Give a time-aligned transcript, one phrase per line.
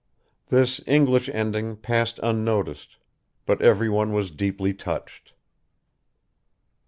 [0.47, 2.97] This English ending passed unnoticed;
[3.45, 5.33] but everyone was deeply touched.